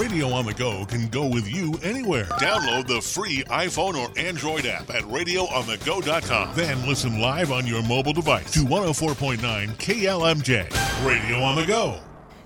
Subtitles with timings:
[0.00, 2.24] Radio on the Go can go with you anywhere.
[2.24, 6.56] Download the free iPhone or Android app at radioonthego.com.
[6.56, 9.36] Then listen live on your mobile device to 104.9
[9.76, 11.06] KLMJ.
[11.06, 12.00] Radio on the Go.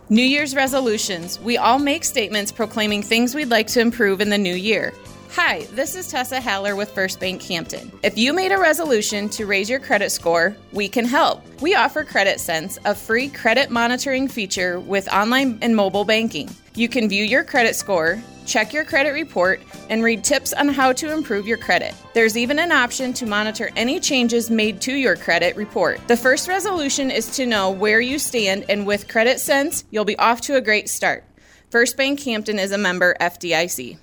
[0.08, 1.38] New Year's resolutions.
[1.38, 4.92] We all make statements proclaiming things we'd like to improve in the new year.
[5.36, 7.90] Hi, this is Tessa Haller with First Bank Hampton.
[8.04, 11.42] If you made a resolution to raise your credit score, we can help.
[11.60, 16.48] We offer Credit Sense, a free credit monitoring feature with online and mobile banking.
[16.76, 20.92] You can view your credit score, check your credit report, and read tips on how
[20.92, 21.94] to improve your credit.
[22.12, 26.06] There's even an option to monitor any changes made to your credit report.
[26.06, 30.18] The first resolution is to know where you stand, and with Credit Sense, you'll be
[30.18, 31.24] off to a great start.
[31.70, 33.98] First Bank Hampton is a member FDIC.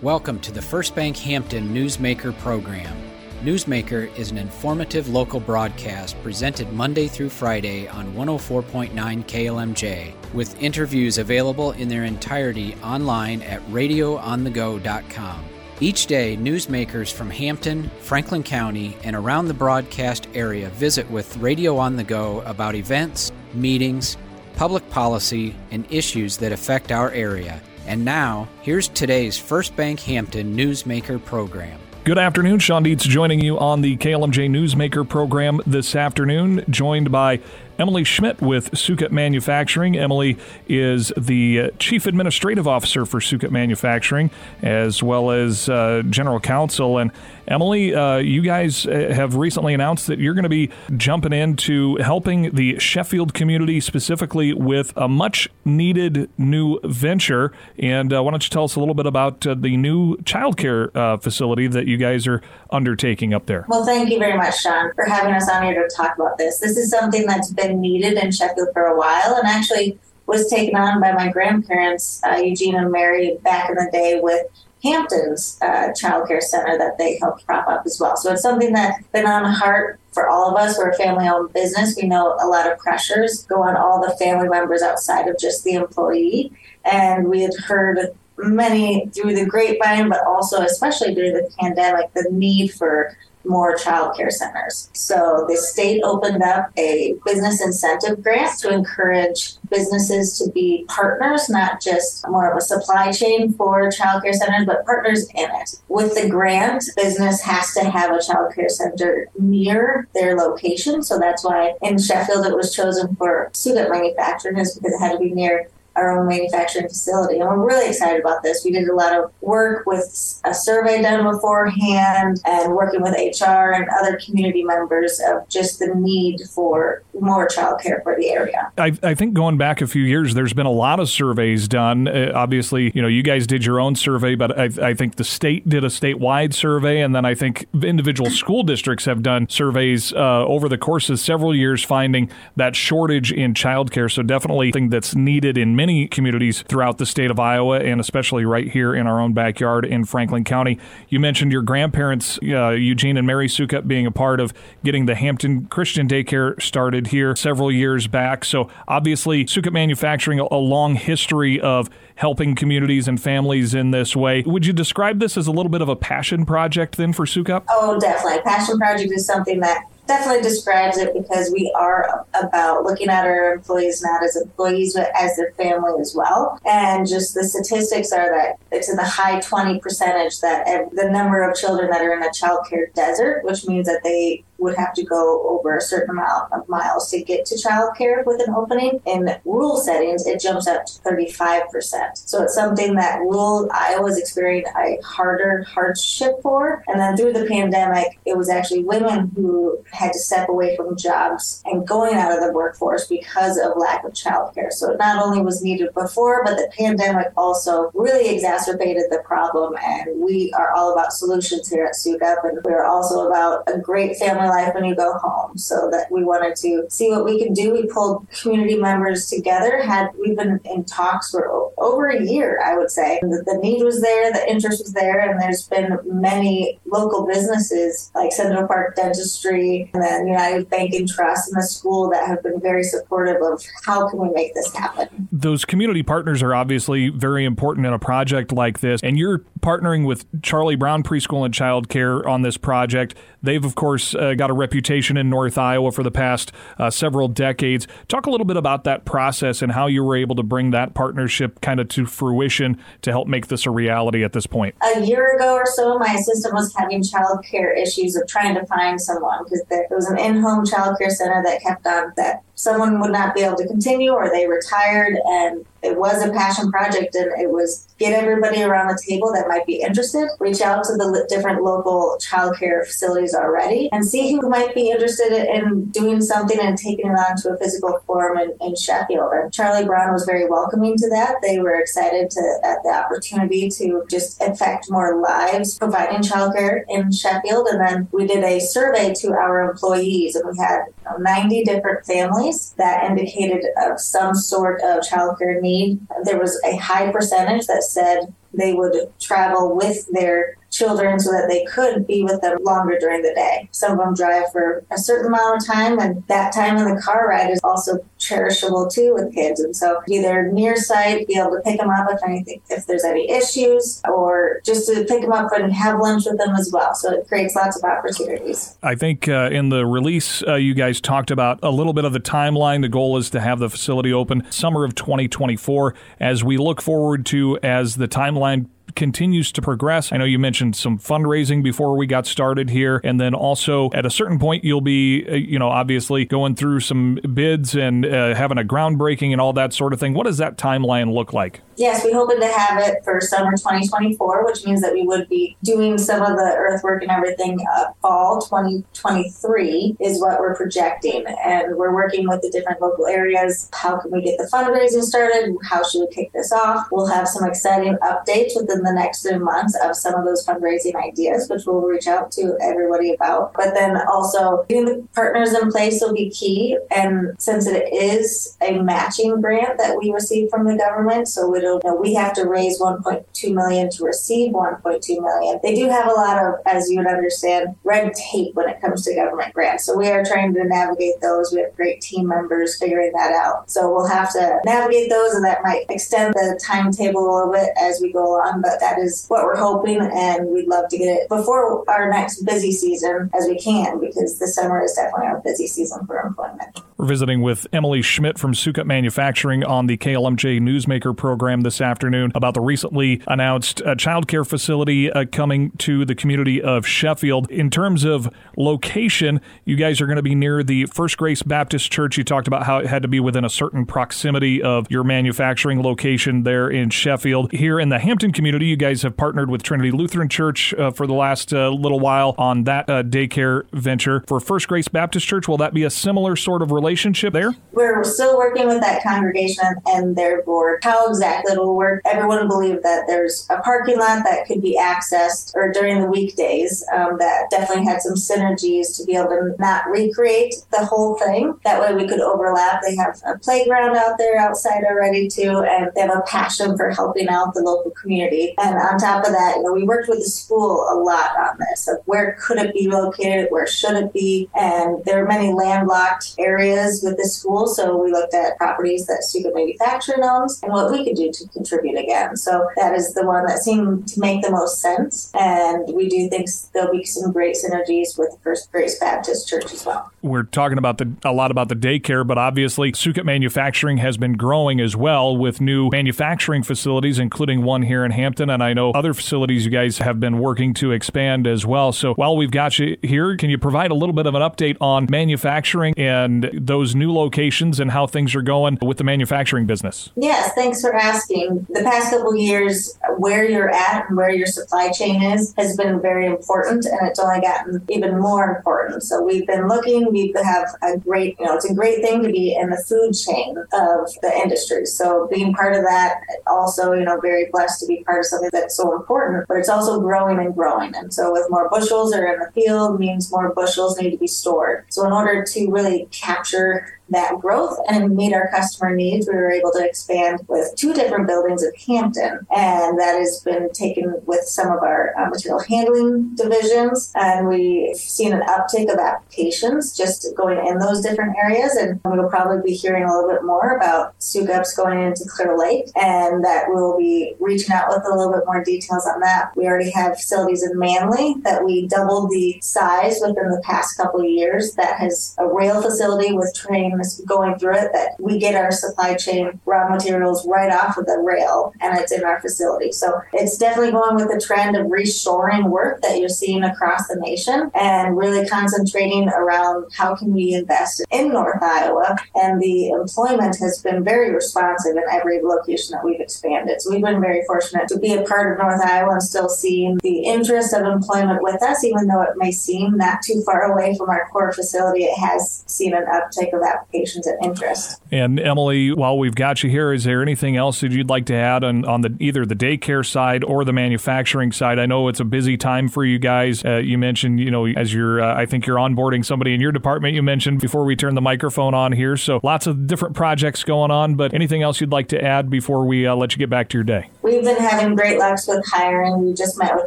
[0.00, 2.96] Welcome to the First Bank Hampton Newsmaker program.
[3.42, 11.18] Newsmaker is an informative local broadcast presented Monday through Friday on 104.9 KLMJ, with interviews
[11.18, 15.44] available in their entirety online at radioonthego.com.
[15.80, 21.76] Each day, newsmakers from Hampton, Franklin County, and around the broadcast area visit with Radio
[21.76, 24.16] on the Go about events, meetings,
[24.54, 27.60] public policy, and issues that affect our area.
[27.88, 31.80] And now, here's today's First Bank Hampton Newsmaker program.
[32.04, 32.58] Good afternoon.
[32.58, 37.40] Sean Dietz joining you on the KLMJ Newsmaker program this afternoon, joined by
[37.78, 39.96] Emily Schmidt with Sukup Manufacturing.
[39.96, 40.36] Emily
[40.68, 44.30] is the Chief Administrative Officer for Sukup Manufacturing,
[44.62, 46.98] as well as uh, General Counsel.
[46.98, 47.12] And
[47.46, 51.96] Emily, uh, you guys uh, have recently announced that you're going to be jumping into
[51.96, 57.52] helping the Sheffield community specifically with a much needed new venture.
[57.78, 60.94] And uh, why don't you tell us a little bit about uh, the new childcare
[60.96, 63.64] uh, facility that you guys are undertaking up there?
[63.68, 66.58] Well, thank you very much, Sean, for having us on here to talk about this.
[66.58, 70.50] This is something that's been been needed in Sheffield for a while and actually was
[70.50, 74.46] taken on by my grandparents, uh, Eugene and Mary, back in the day with
[74.82, 78.16] Hampton's uh, Child Care Center that they helped prop up as well.
[78.16, 80.78] So it's something that's been on the heart for all of us.
[80.78, 81.96] We're a family owned business.
[82.00, 85.64] We know a lot of pressures go on all the family members outside of just
[85.64, 86.52] the employee.
[86.84, 87.98] And we had heard
[88.38, 94.16] many through the grapevine, but also, especially during the pandemic, the need for more child
[94.16, 94.90] care centers.
[94.92, 101.48] So the state opened up a business incentive grant to encourage businesses to be partners,
[101.48, 105.80] not just more of a supply chain for child care centers, but partners in it.
[105.88, 111.02] With the grant, business has to have a child care center near their location.
[111.02, 115.12] So that's why in Sheffield it was chosen for Sukup manufacturing is because it had
[115.12, 115.68] to be near
[115.98, 117.38] our own manufacturing facility.
[117.38, 118.62] And we're really excited about this.
[118.64, 123.72] We did a lot of work with a survey done beforehand and working with HR
[123.72, 128.70] and other community members of just the need for more childcare for the area.
[128.78, 132.06] I, I think going back a few years, there's been a lot of surveys done.
[132.06, 135.24] Uh, obviously, you know, you guys did your own survey, but I, I think the
[135.24, 140.12] state did a statewide survey, and then I think individual school districts have done surveys
[140.12, 144.10] uh, over the course of several years, finding that shortage in childcare.
[144.10, 147.98] So definitely, thing that's needed in many many communities throughout the state of Iowa and
[147.98, 150.78] especially right here in our own backyard in Franklin County.
[151.08, 154.52] You mentioned your grandparents, uh, Eugene and Mary Sukup, being a part of
[154.84, 158.44] getting the Hampton Christian Daycare started here several years back.
[158.44, 164.42] So obviously, Sukup Manufacturing, a long history of helping communities and families in this way.
[164.42, 167.64] Would you describe this as a little bit of a passion project then for Sukup?
[167.70, 168.42] Oh, definitely.
[168.42, 173.52] Passion project is something that definitely describes it because we are about looking at our
[173.52, 176.58] employees not as employees but as their family as well.
[176.66, 181.48] And just the statistics are that it's in the high 20 percentage that the number
[181.48, 184.92] of children that are in a child care desert, which means that they would have
[184.94, 189.00] to go over a certain amount of miles to get to childcare with an opening.
[189.06, 192.16] In rural settings, it jumps up to 35%.
[192.16, 196.82] So it's something that rural Iowa's experienced a harder hardship for.
[196.88, 200.96] And then through the pandemic, it was actually women who had to step away from
[200.96, 204.72] jobs and going out of the workforce because of lack of childcare.
[204.72, 209.76] So it not only was needed before, but the pandemic also really exacerbated the problem.
[209.82, 214.16] And we are all about solutions here at Sukup, and we're also about a great
[214.16, 215.56] family life when you go home.
[215.56, 217.72] So that we wanted to see what we can do.
[217.72, 219.82] We pulled community members together.
[219.82, 223.18] Had we've been in talks for over a year, I would say.
[223.22, 228.10] The, the need was there, the interest was there, and there's been many local businesses
[228.14, 232.42] like Central Park Dentistry and then United Bank and Trust and the school that have
[232.42, 235.28] been very supportive of how can we make this happen.
[235.32, 240.06] Those community partners are obviously very important in a project like this, and you're partnering
[240.06, 243.14] with Charlie Brown Preschool and Child Care on this project.
[243.42, 247.28] They've, of course, uh, got a reputation in North Iowa for the past uh, several
[247.28, 247.86] decades.
[248.08, 250.94] Talk a little bit about that process and how you were able to bring that
[250.94, 254.74] partnership kind of to fruition to help make this a reality at this point.
[254.96, 258.64] A year ago or so, my assistant was having child care issues of trying to
[258.66, 262.42] find someone because there was an in home child care center that kept on that
[262.58, 266.72] someone would not be able to continue or they retired and it was a passion
[266.72, 270.82] project and it was get everybody around the table that might be interested reach out
[270.82, 276.20] to the different local childcare facilities already and see who might be interested in doing
[276.20, 279.30] something and taking it on to a physical form in, in sheffield.
[279.32, 281.36] And charlie brown was very welcoming to that.
[281.42, 287.12] They were excited to at the opportunity to just affect more lives providing childcare in
[287.12, 287.68] sheffield.
[287.68, 290.86] And then we did a survey to our employees and we had
[291.20, 296.00] 90 different families that indicated of some sort of childcare need.
[296.24, 301.48] There was a high percentage that said they would travel with their children so that
[301.48, 303.68] they could be with them longer during the day.
[303.72, 307.00] Some of them drive for a certain amount of time, and that time in the
[307.00, 309.60] car ride is also cherishable too with kids.
[309.60, 313.04] And so either near sight, be able to pick them up if anything, if there's
[313.04, 316.94] any issues, or just to pick them up and have lunch with them as well.
[316.94, 318.76] So it creates lots of opportunities.
[318.82, 322.12] I think uh, in the release, uh, you guys talked about a little bit of
[322.12, 322.82] the timeline.
[322.82, 325.94] The goal is to have the facility open summer of 2024.
[326.20, 328.68] As we look forward to as the timeline
[328.98, 330.12] continues to progress.
[330.12, 334.04] I know you mentioned some fundraising before we got started here, and then also at
[334.04, 338.34] a certain point you'll be, uh, you know, obviously going through some bids and uh,
[338.34, 340.14] having a groundbreaking and all that sort of thing.
[340.14, 341.60] What does that timeline look like?
[341.78, 345.56] Yes, we hoping to have it for summer 2024, which means that we would be
[345.62, 351.76] doing some of the earthwork and everything uh, fall 2023 is what we're projecting, and
[351.76, 353.70] we're working with the different local areas.
[353.72, 355.56] How can we get the fundraising started?
[355.70, 356.88] How should we kick this off?
[356.90, 360.96] We'll have some exciting updates within the next few months of some of those fundraising
[360.96, 363.54] ideas, which we'll reach out to everybody about.
[363.54, 366.76] But then also getting the partners in place will be key.
[366.90, 371.80] And since it is a matching grant that we receive from the government, so we
[371.80, 375.60] don't know we have to raise 1.2 million to receive 1.2 million.
[375.62, 379.04] They do have a lot of, as you would understand, red tape when it comes
[379.04, 379.84] to government grants.
[379.84, 381.52] So we are trying to navigate those.
[381.52, 383.70] We have great team members figuring that out.
[383.70, 387.70] So we'll have to navigate those, and that might extend the timetable a little bit
[387.80, 388.62] as we go along.
[388.62, 392.42] But that is what we're hoping, and we'd love to get it before our next
[392.42, 396.82] busy season as we can, because the summer is definitely our busy season for employment.
[396.96, 402.32] We're visiting with Emily Schmidt from Sukup Manufacturing on the KLMJ Newsmaker program this afternoon
[402.34, 407.50] about the recently announced uh, child care facility uh, coming to the community of Sheffield.
[407.50, 411.90] In terms of location, you guys are going to be near the First Grace Baptist
[411.90, 412.16] Church.
[412.16, 415.82] You talked about how it had to be within a certain proximity of your manufacturing
[415.82, 417.52] location there in Sheffield.
[417.52, 421.06] Here in the Hampton community, you guys have partnered with Trinity Lutheran Church uh, for
[421.06, 424.24] the last uh, little while on that uh, daycare venture.
[424.26, 427.54] For First Grace Baptist Church, will that be a similar sort of relationship there?
[427.72, 430.80] We're still working with that congregation and their board.
[430.82, 435.54] How exactly it'll work, everyone believed that there's a parking lot that could be accessed
[435.54, 439.86] or during the weekdays um, that definitely had some synergies to be able to not
[439.88, 441.58] recreate the whole thing.
[441.64, 442.82] That way we could overlap.
[442.82, 446.90] They have a playground out there outside already too, and they have a passion for
[446.90, 448.54] helping out the local community.
[448.58, 451.58] And on top of that, you know, we worked with the school a lot on
[451.58, 455.52] this of where could it be located, where should it be, and there are many
[455.52, 457.66] landlocked areas with the school.
[457.66, 461.48] So we looked at properties that Sukup Manufacturing owns and what we could do to
[461.48, 462.36] contribute again.
[462.36, 466.28] So that is the one that seemed to make the most sense, and we do
[466.28, 470.10] think there'll be some great synergies with First Grace Baptist Church as well.
[470.22, 474.34] We're talking about the a lot about the daycare, but obviously Sukup Manufacturing has been
[474.34, 478.90] growing as well with new manufacturing facilities, including one here in Hampton, and I know
[478.92, 481.92] other facilities you guys have been working to expand as well.
[481.92, 484.76] So while we've got you here, can you provide a little bit of an update
[484.80, 490.10] on manufacturing and those new locations and how things are going with the manufacturing business?
[490.16, 491.17] Yes, thanks for asking.
[491.26, 496.00] The past couple years, where you're at and where your supply chain is has been
[496.00, 499.02] very important, and it's only gotten even more important.
[499.02, 500.12] So we've been looking.
[500.12, 503.12] We have a great, you know, it's a great thing to be in the food
[503.12, 504.86] chain of the industry.
[504.86, 508.50] So being part of that, also, you know, very blessed to be part of something
[508.52, 509.46] that's so important.
[509.48, 512.98] But it's also growing and growing, and so with more bushels are in the field
[512.98, 514.84] means more bushels need to be stored.
[514.90, 519.50] So in order to really capture that growth and meet our customer needs, we were
[519.50, 522.46] able to expand with two different different buildings in Hampton.
[522.54, 527.12] And that has been taken with some of our uh, material handling divisions.
[527.14, 531.76] And we've seen an uptick of applications just going in those different areas.
[531.76, 535.86] And we'll probably be hearing a little bit more about Sukup's going into Clear Lake.
[535.96, 539.52] And that we'll be reaching out with a little bit more details on that.
[539.56, 544.20] We already have facilities in Manly that we doubled the size within the past couple
[544.20, 548.54] of years that has a rail facility with trains going through it that we get
[548.54, 552.92] our supply chain raw materials right off of the rail and it's in our facility.
[552.92, 557.16] So it's definitely going with the trend of reshoring work that you're seeing across the
[557.16, 562.16] nation and really concentrating around how can we invest in North Iowa.
[562.34, 566.80] And the employment has been very responsive in every location that we've expanded.
[566.80, 569.98] So we've been very fortunate to be a part of North Iowa and still seeing
[570.02, 573.96] the interest of employment with us, even though it may seem not too far away
[573.96, 575.04] from our core facility.
[575.04, 578.00] It has seen an uptake of applications and interest.
[578.10, 581.64] And Emily, while we've got you here, is there anything else you'd like to add
[581.64, 584.78] on, on the either the daycare side or the manufacturing side?
[584.78, 586.64] I know it's a busy time for you guys.
[586.64, 589.72] Uh, you mentioned, you know, as you're, uh, I think you're onboarding somebody in your
[589.72, 590.14] department.
[590.14, 593.90] You mentioned before we turn the microphone on here, so lots of different projects going
[593.90, 594.14] on.
[594.14, 596.78] But anything else you'd like to add before we uh, let you get back to
[596.78, 597.10] your day?
[597.22, 599.24] We've been having great luck with hiring.
[599.24, 599.86] We just met with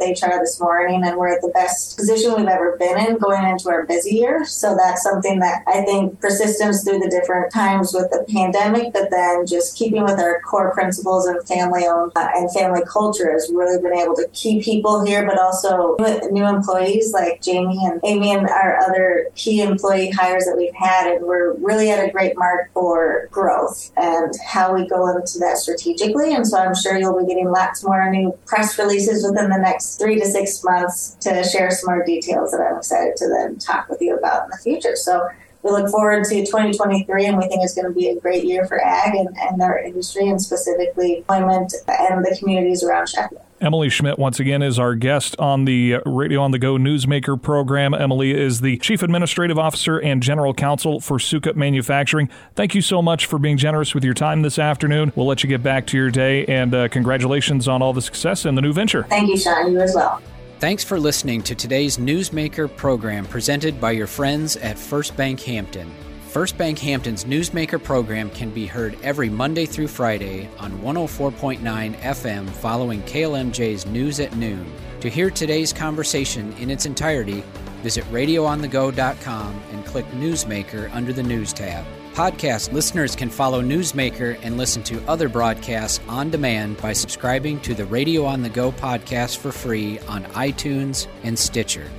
[0.00, 3.68] HR this morning, and we're at the best position we've ever been in going into
[3.70, 4.44] our busy year.
[4.44, 9.10] So that's something that I think persistence through the different times with the pandemic, but
[9.10, 13.50] then just keeping with our core principles and family owned uh, and family culture has
[13.52, 15.96] really been able to keep people here, but also
[16.30, 21.12] new employees like Jamie and Amy and our other key employee hires that we've had.
[21.12, 25.58] And we're really at a great mark for growth and how we go into that
[25.58, 26.34] strategically.
[26.34, 29.96] And so I'm sure you'll be getting lots more new press releases within the next
[29.96, 33.88] three to six months to share some more details that I'm excited to then talk
[33.88, 34.96] with you about in the future.
[34.96, 35.28] So
[35.62, 38.66] we look forward to 2023 and we think it's going to be a great year
[38.66, 43.42] for ag and, and our industry and specifically employment and the communities around Sheffield.
[43.60, 47.94] Emily Schmidt, once again, is our guest on the Radio on the Go Newsmaker program.
[47.94, 52.28] Emily is the Chief Administrative Officer and General Counsel for Sukup Manufacturing.
[52.56, 55.12] Thank you so much for being generous with your time this afternoon.
[55.14, 58.44] We'll let you get back to your day, and uh, congratulations on all the success
[58.44, 59.04] in the new venture.
[59.04, 59.72] Thank you, Sean.
[59.72, 60.20] You as well.
[60.62, 65.90] Thanks for listening to today's Newsmaker program presented by your friends at First Bank Hampton.
[66.28, 71.58] First Bank Hampton's Newsmaker program can be heard every Monday through Friday on 104.9
[71.96, 74.72] FM following KLMJ's News at Noon.
[75.00, 77.42] To hear today's conversation in its entirety,
[77.82, 81.84] visit radioonthego.com and click Newsmaker under the News tab.
[82.14, 87.74] Podcast listeners can follow Newsmaker and listen to other broadcasts on demand by subscribing to
[87.74, 91.90] the Radio on the Go podcast for free on iTunes and Stitcher.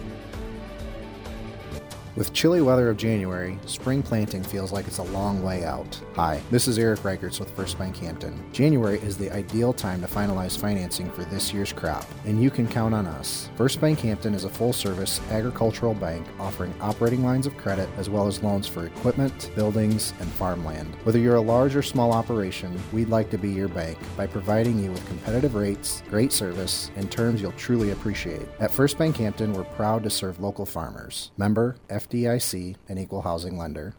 [2.15, 5.99] With chilly weather of January, spring planting feels like it's a long way out.
[6.15, 8.39] Hi, this is Eric Reichertz with First Bank Hampton.
[8.51, 12.67] January is the ideal time to finalize financing for this year's crop, and you can
[12.67, 13.49] count on us.
[13.55, 18.11] First Bank Hampton is a full service agricultural bank offering operating lines of credit as
[18.11, 20.93] well as loans for equipment, buildings, and farmland.
[21.05, 24.83] Whether you're a large or small operation, we'd like to be your bank by providing
[24.83, 28.47] you with competitive rates, great service, and terms you'll truly appreciate.
[28.59, 31.31] At First Bank Hampton, we're proud to serve local farmers.
[31.37, 31.75] Member
[32.09, 33.93] FDIC, an equal housing lender.